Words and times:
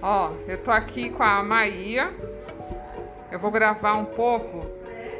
Ó, 0.00 0.30
eu 0.46 0.58
tô 0.58 0.70
aqui 0.70 1.10
com 1.10 1.24
a 1.24 1.42
Maia. 1.42 2.12
Eu 3.32 3.38
vou 3.38 3.50
gravar 3.50 3.96
um 3.96 4.04
pouco 4.04 4.64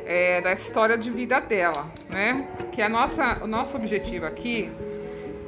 é, 0.07 0.41
da 0.41 0.53
história 0.53 0.97
de 0.97 1.11
vida 1.11 1.41
dela, 1.41 1.87
né? 2.09 2.47
Que 2.73 2.81
a 2.81 2.89
nossa, 2.89 3.43
o 3.43 3.47
nosso 3.47 3.77
objetivo 3.77 4.25
aqui 4.25 4.71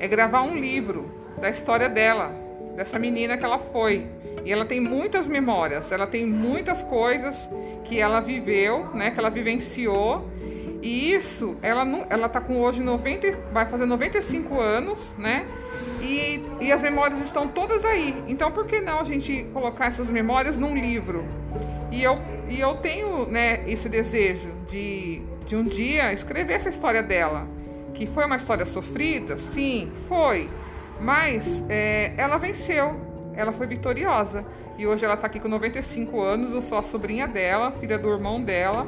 é 0.00 0.08
gravar 0.08 0.42
um 0.42 0.56
livro 0.56 1.08
da 1.40 1.48
história 1.48 1.88
dela, 1.88 2.32
dessa 2.74 2.98
menina 2.98 3.38
que 3.38 3.45
ela 3.45 3.58
foi. 3.58 4.06
E 4.45 4.52
ela 4.52 4.64
tem 4.64 4.80
muitas 4.80 5.28
memórias, 5.28 5.92
ela 5.92 6.08
tem 6.08 6.26
muitas 6.26 6.82
coisas 6.82 7.36
que 7.84 8.00
ela 8.00 8.18
viveu, 8.20 8.86
né? 8.94 9.12
Que 9.12 9.20
ela 9.20 9.30
vivenciou. 9.30 10.28
E 10.83 11.12
isso, 11.12 11.57
ela 11.61 11.84
não, 11.84 12.07
ela 12.09 12.29
tá 12.29 12.41
com 12.41 12.59
hoje 12.59 12.83
90, 12.83 13.39
vai 13.52 13.66
fazer 13.66 13.84
95 13.84 14.59
anos, 14.59 15.15
né? 15.19 15.47
E, 16.01 16.43
e 16.61 16.73
as 16.73 16.83
memórias 16.83 17.20
estão 17.20 17.47
todas 17.47 17.84
aí. 17.84 18.23
Então, 18.27 18.51
por 18.51 18.66
que 18.66 18.80
não 18.80 19.01
a 19.01 19.05
gente 19.05 19.47
colocar 19.53 19.87
essas 19.87 20.09
memórias 20.09 20.56
num 20.56 20.75
livro? 20.75 21.25
E 21.91 22.03
eu, 22.03 22.15
e 22.48 22.59
eu 22.61 22.77
tenho 22.77 23.27
né, 23.27 23.69
esse 23.69 23.89
desejo 23.89 24.48
de, 24.69 25.23
de 25.47 25.55
um 25.55 25.65
dia 25.65 26.12
escrever 26.12 26.55
essa 26.55 26.70
história 26.70 27.03
dela. 27.03 27.47
Que 27.92 28.06
foi 28.06 28.25
uma 28.25 28.37
história 28.37 28.65
sofrida? 28.65 29.37
Sim, 29.37 29.92
foi. 30.09 30.48
Mas 31.01 31.45
é, 31.69 32.12
ela 32.17 32.39
venceu, 32.39 32.98
ela 33.34 33.53
foi 33.53 33.67
vitoriosa. 33.67 34.45
E 34.78 34.87
hoje 34.87 35.05
ela 35.05 35.15
está 35.15 35.27
aqui 35.27 35.39
com 35.39 35.48
95 35.48 36.23
anos, 36.23 36.53
eu 36.53 36.62
sou 36.62 36.78
a 36.78 36.83
sobrinha 36.83 37.28
dela, 37.28 37.70
filha 37.73 37.98
do 37.98 38.09
irmão 38.11 38.41
dela. 38.41 38.87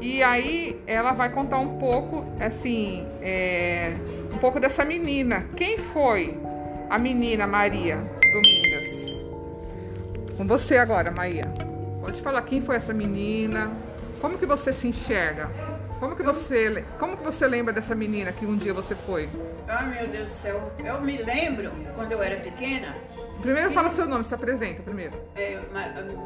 E 0.00 0.22
aí 0.22 0.80
ela 0.86 1.12
vai 1.12 1.30
contar 1.30 1.58
um 1.58 1.78
pouco, 1.78 2.24
assim, 2.40 3.06
é, 3.20 3.94
um 4.32 4.38
pouco 4.38 4.60
dessa 4.60 4.84
menina. 4.84 5.46
Quem 5.56 5.78
foi 5.78 6.38
a 6.88 6.98
menina 6.98 7.46
Maria 7.46 7.96
Domingas? 8.32 9.16
Com 10.36 10.46
você 10.46 10.76
agora, 10.76 11.10
Maria. 11.10 11.44
Pode 12.00 12.22
falar 12.22 12.42
quem 12.42 12.62
foi 12.62 12.76
essa 12.76 12.94
menina? 12.94 13.70
Como 14.20 14.38
que 14.38 14.46
você 14.46 14.72
se 14.72 14.86
enxerga? 14.86 15.50
Como 15.98 16.14
que 16.14 16.22
você, 16.22 16.84
como 16.98 17.16
que 17.16 17.24
você 17.24 17.46
lembra 17.46 17.72
dessa 17.72 17.94
menina 17.94 18.30
que 18.30 18.46
um 18.46 18.56
dia 18.56 18.72
você 18.72 18.94
foi? 18.94 19.28
Ai 19.66 19.90
meu 19.90 20.06
Deus 20.06 20.30
do 20.30 20.34
céu, 20.34 20.72
eu 20.84 21.00
me 21.00 21.16
lembro 21.16 21.72
quando 21.96 22.12
eu 22.12 22.22
era 22.22 22.36
pequena. 22.36 22.94
Primeiro 23.40 23.70
fala 23.70 23.90
seu 23.90 24.06
nome, 24.06 24.24
se 24.24 24.34
apresenta 24.34 24.82
primeiro. 24.82 25.14
É, 25.36 25.58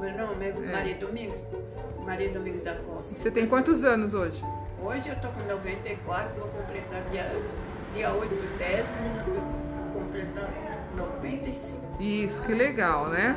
meu 0.01 0.27
nome 0.27 0.47
é 0.47 0.73
Maria 0.73 0.95
Domingos. 0.95 1.39
Maria 2.05 2.31
Domingos 2.31 2.65
da 2.65 2.75
Costa. 2.75 3.15
Você 3.15 3.31
tem 3.31 3.47
quantos 3.47 3.85
anos 3.85 4.15
hoje? 4.15 4.43
Hoje 4.83 5.09
eu 5.09 5.17
tô 5.17 5.29
com 5.29 5.47
94, 5.47 6.41
vou 6.41 6.49
completar 6.49 7.03
dia 7.11 7.31
dia 7.95 8.11
8 8.11 8.29
do 8.29 8.59
10, 8.59 8.87
completando 9.93 10.47
95. 10.97 11.81
Isso, 12.01 12.43
que 12.43 12.55
legal, 12.55 13.09
né? 13.09 13.37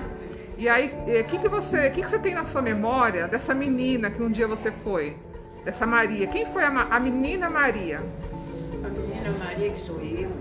E 0.57 0.69
aí, 0.69 0.87
o 0.87 1.23
que, 1.25 1.37
que, 1.37 1.49
você, 1.49 1.89
que, 1.89 2.01
que 2.01 2.09
você 2.09 2.17
tem 2.17 2.33
na 2.33 2.45
sua 2.45 2.61
memória 2.61 3.27
dessa 3.27 3.53
menina 3.53 4.09
que 4.09 4.23
um 4.23 4.31
dia 4.31 4.47
você 4.47 4.71
foi? 4.71 5.17
Dessa 5.65 5.85
Maria. 5.85 6.27
Quem 6.27 6.45
foi 6.45 6.63
a, 6.63 6.69
a 6.69 6.99
menina 6.99 7.49
Maria? 7.49 7.97
A 7.97 8.87
menina 8.87 9.31
Maria, 9.37 9.69
que 9.69 9.77
sou 9.79 9.99
eu, 9.99 10.31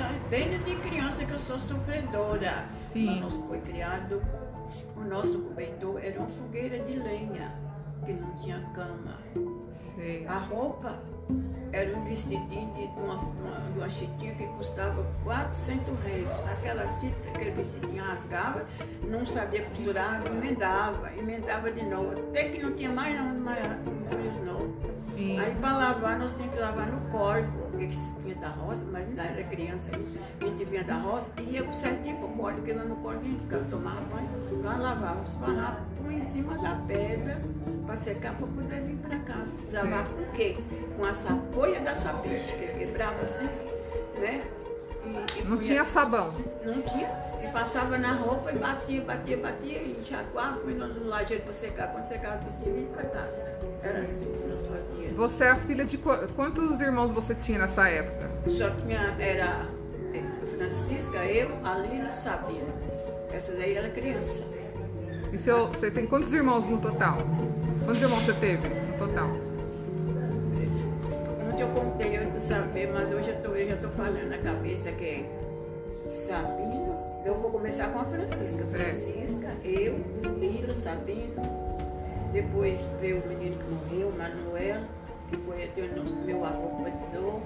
criança, 0.00 0.08
desde 0.30 0.58
de 0.58 0.76
criança 0.76 1.24
que 1.24 1.32
eu 1.32 1.40
sou 1.40 1.60
sofredora. 1.60 2.64
Sim. 2.92 3.20
Nós 3.20 3.34
foi 3.48 3.60
criado, 3.60 4.22
o 4.96 5.00
nosso 5.00 5.38
cobertor 5.38 6.00
era 6.02 6.18
uma 6.18 6.28
fogueira 6.28 6.78
de 6.80 6.96
lenha, 6.96 7.52
que 8.04 8.12
não 8.12 8.34
tinha 8.36 8.60
cama. 8.74 9.18
Sim. 9.94 10.26
A 10.26 10.38
roupa 10.38 10.98
era 11.72 11.96
um 11.96 12.04
vestidinho 12.04 12.72
de 12.74 12.84
uma, 12.98 13.14
uma, 13.14 13.60
de 13.72 13.78
uma 13.78 13.88
chitinha 13.88 14.34
que 14.34 14.46
custava 14.46 15.06
400 15.22 15.94
reais. 16.00 16.50
Aquela 16.50 17.00
chita, 17.00 17.28
aquele 17.28 17.50
vestidinho 17.52 18.02
rasgava, 18.02 18.66
não 19.04 19.24
sabia 19.26 19.62
costurar, 19.66 20.22
emendava, 20.26 21.12
emendava 21.16 21.70
de 21.70 21.84
novo. 21.84 22.12
Até 22.12 22.48
que 22.48 22.62
não 22.62 22.72
tinha 22.72 22.90
mais 22.90 23.20
onde 23.20 23.40
mais, 23.40 23.60
mais 23.62 24.46
novo. 24.46 24.74
Aí 25.16 25.54
para 25.60 25.76
lavar, 25.76 26.18
nós 26.18 26.32
tínhamos 26.32 26.54
que 26.54 26.60
lavar 26.60 26.86
no 26.86 27.00
corpo, 27.80 28.12
porque 28.14 28.22
tinha 28.22 28.34
da 28.36 28.48
roça, 28.48 28.84
mas 28.90 29.08
ainda 29.08 29.22
era 29.22 29.44
criança 29.44 29.90
aí, 29.94 30.20
a 30.40 30.44
gente 30.44 30.64
vinha 30.64 30.84
da 30.84 30.94
roça 30.94 31.32
e 31.40 31.54
ia 31.54 31.72
certinho 31.72 32.16
pro 32.18 32.28
corpo, 32.28 32.56
porque 32.56 32.72
lá 32.72 32.84
no 32.84 32.96
corpo 32.96 33.20
a 33.20 33.24
gente 33.24 33.40
ficava, 33.42 33.64
tomava 33.64 34.00
banho, 34.02 34.62
lá 34.62 34.76
lavava 34.76 35.22
os 35.22 35.34
farrapos, 35.34 35.86
em 36.10 36.22
cima 36.22 36.58
da 36.58 36.74
pedra 36.86 37.40
para 37.86 37.96
secar 37.96 38.34
para 38.34 38.46
poder 38.46 38.80
vir 38.82 38.96
para 38.96 39.18
casa. 39.20 39.50
Lavar 39.72 40.08
com 40.08 40.22
o 40.22 40.32
quê? 40.32 40.56
Com 40.96 41.06
a 41.06 41.14
sapoia 41.14 41.80
da 41.80 41.94
sabicha, 41.94 42.52
que 42.56 42.66
quebrava 42.78 43.22
assim, 43.22 43.48
né? 44.18 44.44
E, 45.04 45.40
e 45.40 45.44
não 45.44 45.56
tinha 45.56 45.84
sabão? 45.84 46.32
Não 46.64 46.82
tinha. 46.82 47.08
E 47.42 47.48
passava 47.52 47.96
na 47.96 48.12
roupa 48.12 48.52
e 48.52 48.58
batia, 48.58 49.00
batia, 49.02 49.36
batia, 49.38 49.78
e 49.78 49.98
enxaguava, 50.00 50.58
põe 50.60 50.74
no 50.74 51.08
lajeiro 51.08 51.42
para 51.42 51.52
secar. 51.52 51.88
Quando 51.92 52.04
secava, 52.04 52.36
vestia 52.38 52.68
e 52.68 52.88
para 52.92 53.04
casa. 53.04 53.60
Era 53.82 53.99
Você 55.20 55.44
é 55.44 55.50
a 55.50 55.56
filha 55.56 55.84
de 55.84 55.98
quantos 55.98 56.80
irmãos 56.80 57.12
você 57.12 57.34
tinha 57.34 57.58
nessa 57.58 57.86
época? 57.90 58.30
Só 58.48 58.70
tinha, 58.70 59.14
era 59.18 59.66
eh, 60.14 60.22
Francisca, 60.56 61.18
eu, 61.26 61.50
Alina, 61.62 62.10
Sabina. 62.10 62.72
Essas 63.30 63.60
aí 63.60 63.74
era 63.74 63.90
criança. 63.90 64.42
E 65.30 65.36
seu, 65.36 65.68
você 65.68 65.90
tem 65.90 66.06
quantos 66.06 66.32
irmãos 66.32 66.64
no 66.64 66.78
total? 66.78 67.18
Quantos 67.84 68.00
irmãos 68.00 68.22
você 68.22 68.32
teve 68.32 68.66
no 68.66 68.96
total? 68.96 69.28
Ontem 71.50 71.62
eu 71.64 71.68
contei, 71.68 72.16
eu 72.16 72.40
saber, 72.40 72.90
mas 72.90 73.12
hoje 73.12 73.28
eu, 73.28 73.42
tô, 73.42 73.50
eu 73.50 73.68
já 73.68 73.74
estou 73.74 73.90
falando 73.90 74.26
na 74.26 74.38
cabeça 74.38 74.90
que 74.90 75.04
é 75.04 76.08
Sabino. 76.08 76.96
Eu 77.26 77.34
vou 77.34 77.50
começar 77.50 77.88
com 77.88 77.98
a 77.98 78.04
Francisca. 78.06 78.62
É. 78.62 78.66
Francisca, 78.66 79.48
é. 79.48 79.68
eu, 79.68 80.02
Lila, 80.38 80.74
Sabino. 80.74 81.69
Depois 82.32 82.86
veio 83.00 83.18
o 83.18 83.28
menino 83.28 83.56
que 83.58 83.70
morreu, 83.70 84.12
Manuel, 84.16 84.82
que 85.28 85.36
foi 85.36 85.64
até 85.64 85.82
o 85.82 86.24
meu 86.24 86.44
avô 86.44 86.76
que 86.76 86.90
batizou. 86.90 87.42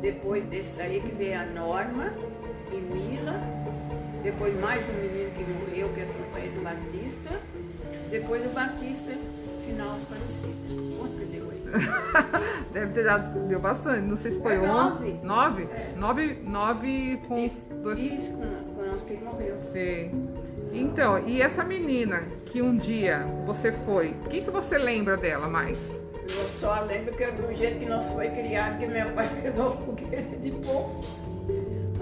Depois 0.00 0.44
desse 0.44 0.80
aí 0.82 1.00
que 1.00 1.14
veio 1.14 1.40
a 1.40 1.46
Norma 1.46 2.12
e 2.70 2.76
Mila. 2.76 3.40
Depois 4.22 4.58
mais 4.60 4.88
um 4.90 4.92
menino 4.94 5.30
que 5.30 5.44
morreu, 5.44 5.88
que 5.94 6.00
é 6.00 6.04
companheiro 6.04 6.54
do 6.56 6.62
Batista. 6.62 7.40
Depois 8.10 8.44
o 8.44 8.50
Batista, 8.50 9.12
final. 9.66 9.98
Quantos 10.98 11.16
que 11.16 11.24
deu 11.24 11.50
aí? 11.50 11.62
Deve 12.72 12.92
ter 12.92 13.04
dado, 13.04 13.40
deu 13.48 13.60
bastante. 13.60 14.02
Não 14.02 14.16
sei 14.16 14.32
se 14.32 14.40
foi 14.40 14.56
é 14.56 14.60
um. 14.60 14.66
Nove. 14.66 15.20
Nove? 15.22 15.62
É. 15.64 15.94
Nove, 15.96 16.34
nove 16.42 17.20
com 17.26 17.38
isso, 17.38 17.66
dois. 17.82 17.98
Isso, 17.98 18.32
com, 18.32 18.74
com 18.74 19.04
que 19.06 19.16
morreu. 19.24 19.56
Sei. 19.72 20.12
Então, 20.76 21.26
e 21.26 21.40
essa 21.40 21.64
menina 21.64 22.22
que 22.46 22.60
um 22.60 22.76
dia 22.76 23.26
você 23.46 23.72
foi, 23.72 24.10
o 24.10 24.28
que, 24.28 24.42
que 24.42 24.50
você 24.50 24.76
lembra 24.76 25.16
dela 25.16 25.48
mais? 25.48 25.78
Eu 26.28 26.48
só 26.52 26.80
lembro 26.80 27.14
que 27.14 27.24
do 27.24 27.54
jeito 27.54 27.78
que 27.78 27.86
nós 27.86 28.08
foi 28.08 28.28
criado, 28.28 28.78
que 28.78 28.86
meu 28.86 29.10
pai 29.12 29.28
fez 29.40 29.58
uma 29.58 29.70
fogueira 29.70 30.36
de 30.36 30.50
porco 30.50 31.26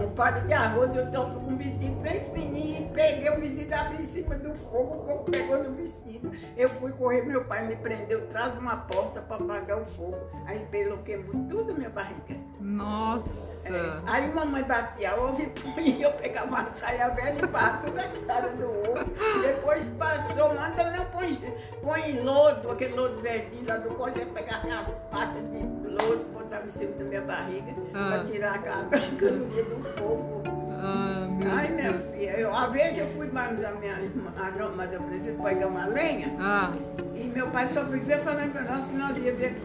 um 0.02 0.10
palho 0.14 0.44
de 0.46 0.52
arroz, 0.52 0.94
eu 0.94 1.10
topo 1.10 1.40
com 1.40 1.52
um 1.52 1.56
vestido 1.56 1.94
bem 2.00 2.20
fininho, 2.32 2.90
peguei 2.90 3.30
o 3.30 3.40
vestido, 3.40 3.72
abri 3.74 4.02
em 4.02 4.04
cima 4.04 4.34
do 4.36 4.54
fogo, 4.54 4.96
o 4.96 5.06
fogo 5.06 5.30
pegou 5.30 5.62
no 5.62 5.72
vestido. 5.72 6.32
Eu 6.56 6.68
fui 6.68 6.90
correr, 6.92 7.22
meu 7.22 7.44
pai 7.44 7.66
me 7.66 7.76
prendeu 7.76 8.18
atrás 8.24 8.52
de 8.52 8.58
uma 8.58 8.76
porta 8.76 9.20
para 9.20 9.42
apagar 9.42 9.80
o 9.80 9.84
fogo. 9.86 10.18
Aí 10.46 10.58
pelo 10.70 10.98
queimou 10.98 11.46
tudo 11.48 11.72
a 11.72 11.74
minha 11.74 11.90
barriga. 11.90 12.36
Nossa! 12.60 13.30
É. 13.64 13.93
Aí 14.06 14.32
mamãe 14.32 14.62
batia 14.64 15.18
ovo 15.18 15.40
e 15.40 15.46
punha, 15.46 16.06
eu 16.06 16.12
pegava 16.12 16.46
uma 16.46 16.64
saia 16.70 17.08
velha 17.10 17.38
e 17.42 17.46
bato 17.46 17.92
na 17.92 18.04
cara 18.26 18.48
do 18.50 18.66
ovo. 18.66 19.40
Depois 19.42 19.84
passou, 19.98 20.54
manda 20.54 20.90
não 20.90 21.04
põe, 21.06 21.36
põe 21.82 22.20
lodo, 22.20 22.70
aquele 22.70 22.94
lodo 22.94 23.20
verdinho 23.20 23.64
lá 23.66 23.76
do 23.78 23.90
corpo, 23.90 24.18
eu 24.18 24.26
pegava 24.26 24.66
as 24.66 24.88
patas 25.10 25.42
de 25.50 25.64
lodo, 25.64 26.24
botava 26.32 26.66
em 26.66 26.70
cima 26.70 26.92
da 26.92 27.04
minha 27.04 27.22
barriga 27.22 27.74
ah. 27.94 28.08
para 28.10 28.24
tirar 28.24 28.54
a 28.54 28.58
cabra 28.58 28.98
no 28.98 29.46
dia 29.46 29.64
do 29.64 29.82
fogo. 29.98 30.42
Ah, 30.86 31.26
Ai, 31.56 31.70
minha 31.70 31.92
filha, 31.92 32.30
eu, 32.32 32.50
uma 32.50 32.68
vez 32.68 32.98
eu 32.98 33.06
fui 33.08 33.26
mais 33.28 33.64
a 33.64 33.72
minha 33.72 33.98
irmã, 34.00 34.30
mas 34.76 34.92
eu 34.92 35.00
preciso 35.02 35.42
pegar 35.42 35.66
uma 35.66 35.86
lenha. 35.86 36.30
Ah. 36.38 36.72
E 37.14 37.24
meu 37.24 37.48
pai 37.48 37.66
só 37.68 37.84
vivia 37.84 38.18
falando 38.18 38.52
para 38.52 38.62
nós 38.62 38.86
que 38.86 38.94
nós 38.94 39.16
ia 39.16 39.32
ver 39.32 39.56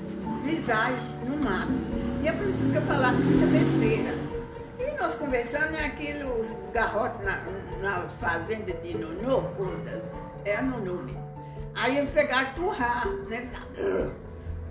visagem 0.44 1.20
no 1.28 1.38
mato. 1.44 1.74
E 2.22 2.30
a 2.30 2.34
Francisca 2.34 2.82
falava 2.82 3.18
muita 3.18 3.46
besteira. 3.48 4.19
Nós 5.00 5.16
conversando, 5.16 5.74
e 5.74 5.80
aquilo, 5.80 6.40
os 6.40 6.52
garrotes 6.74 7.22
na, 7.22 7.40
na 7.82 8.10
fazenda 8.10 8.74
de 8.74 8.98
Nunu, 8.98 9.50
é 10.44 10.62
Nunu 10.62 11.04
mesmo. 11.04 11.30
Aí 11.76 11.98
eles 11.98 12.10
pegaram 12.10 12.52
turrar, 12.54 13.08
né? 13.30 13.50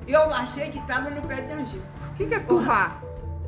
Eu 0.06 0.32
achei 0.32 0.70
que 0.70 0.78
estava 0.78 1.08
no 1.08 1.22
pé 1.22 1.36
de 1.36 1.52
angico. 1.52 1.84
O 2.10 2.14
que, 2.14 2.26
que 2.26 2.34
é 2.34 2.40
turrar? 2.40 3.02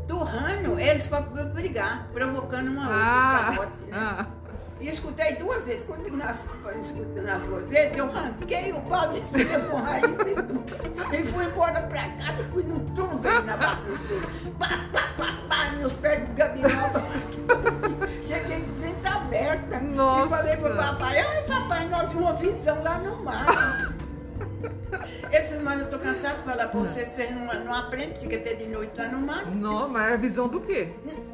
Turrando 0.08 0.78
eles 0.80 1.06
para 1.06 1.20
brigar, 1.20 2.08
provocando 2.12 2.68
uma 2.68 2.82
outra, 2.82 2.96
ah, 2.96 3.34
os 3.34 3.56
garrotes. 3.56 3.80
Né? 3.82 3.88
Ah. 3.92 4.26
E 4.80 4.88
escutei 4.88 5.36
duas 5.36 5.66
vezes. 5.66 5.84
Quando 5.84 6.10
nas, 6.16 6.48
escutando 6.80 7.28
as 7.28 7.42
duas 7.42 7.68
vezes, 7.68 7.98
eu 7.98 8.10
ranquei 8.10 8.72
o 8.72 8.80
pau 8.82 9.08
de 9.10 9.20
com 9.20 9.76
raiz 9.76 10.04
e 10.04 10.34
tudo. 10.34 10.64
E 11.12 11.26
fui 11.26 11.44
embora 11.44 11.82
pra 11.82 12.08
casa, 12.08 12.44
fui 12.50 12.62
no 12.62 12.80
truque 12.94 13.28
na 13.44 13.56
bagunceira. 13.56 14.26
Pá, 14.58 14.68
pá, 14.90 15.02
pá, 15.16 15.24
pá, 15.24 15.39
nos 15.80 15.94
pés 15.94 16.28
do 16.28 16.34
gabinete. 16.34 16.74
Cheguei 18.22 18.60
de 18.60 18.72
frente 18.80 19.06
aberta. 19.06 19.80
Nossa. 19.80 20.26
E 20.26 20.28
falei 20.28 20.56
pro 20.56 20.76
papai, 20.76 21.18
ai 21.18 21.42
papai, 21.44 21.88
nós 21.88 22.12
uma 22.12 22.34
visão 22.34 22.82
lá 22.82 22.98
no 22.98 23.22
mar. 23.24 23.94
Eu 25.32 25.42
disse, 25.42 25.56
mas 25.58 25.80
eu 25.80 25.88
tô 25.88 25.98
cansado 25.98 26.38
de 26.38 26.42
falar 26.42 26.66
pra 26.66 26.80
você, 26.80 27.06
você 27.06 27.30
não, 27.30 27.46
não 27.64 27.72
aprende, 27.72 28.18
fica 28.18 28.34
até 28.34 28.54
de 28.54 28.66
noite 28.66 28.98
lá 28.98 29.06
no 29.06 29.20
mar. 29.20 29.46
Não, 29.46 29.88
mas 29.88 30.12
a 30.12 30.16
visão 30.16 30.48
do 30.48 30.60
quê? 30.60 30.88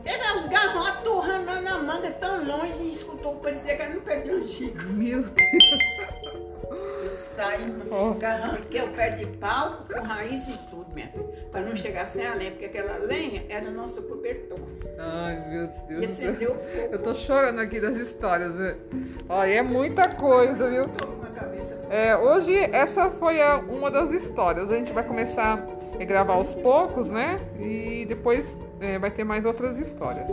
Era 0.04 0.38
os 0.38 0.44
garrotes 0.50 1.00
torrando 1.02 1.62
na 1.62 1.78
manga 1.78 2.10
tão 2.10 2.44
longe 2.44 2.82
e 2.82 2.93
escutou, 2.93 3.37
parecia 3.37 3.75
que 3.75 3.82
era 3.82 3.94
no 3.94 4.02
pé 4.02 4.20
de 4.20 4.31
um 4.31 4.46
chico. 4.46 4.82
Meu 4.84 5.22
Deus. 5.22 5.37
Eu 7.06 7.14
saí, 7.14 7.62
Ó. 7.91 8.14
arranquei 8.25 8.82
o 8.82 8.88
pé 8.88 9.11
de 9.11 9.26
pau, 9.38 9.87
com 9.93 10.00
raiz 10.00 10.49
e 10.49 10.58
tudo, 10.70 10.87
minha 10.93 11.06
filha. 11.08 11.25
Pra 11.53 11.61
não 11.61 11.76
chegar 11.76 12.05
sem 12.06 12.26
a 12.26 12.35
lenha, 12.35 12.50
porque 12.50 12.64
aquela 12.64 12.99
lenha 12.99 13.44
era 13.49 13.69
o 13.69 13.73
nosso 13.73 14.03
cobertor. 14.03 14.58
Ai, 14.99 15.49
meu 15.49 15.69
Deus. 15.88 16.03
E 16.03 16.05
acendeu 16.06 16.50
o 16.53 16.55
fogo. 16.55 16.88
Eu 16.93 16.99
tô 16.99 17.14
chorando 17.14 17.61
aqui 17.61 17.79
das 17.81 17.97
histórias. 17.97 18.55
Olha, 19.29 19.53
é 19.55 19.62
muita 19.62 20.08
coisa, 20.08 20.69
viu? 20.69 20.82
É, 21.91 22.17
hoje 22.17 22.56
essa 22.73 23.08
foi 23.11 23.41
a- 23.41 23.58
uma 23.58 23.91
das 23.91 24.11
histórias. 24.11 24.69
A 24.70 24.75
gente 24.75 24.93
vai 24.93 25.05
começar 25.05 25.64
a 26.00 26.05
gravar 26.05 26.35
aos 26.35 26.55
poucos, 26.56 27.08
né? 27.11 27.38
E 27.61 28.05
depois 28.08 28.47
é, 28.81 28.99
vai 28.99 29.11
ter 29.12 29.23
mais 29.23 29.44
outras 29.44 29.79
histórias. 29.79 30.26